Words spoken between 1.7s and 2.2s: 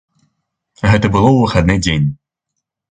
дзень.